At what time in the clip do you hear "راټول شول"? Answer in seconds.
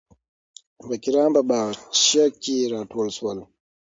2.73-3.37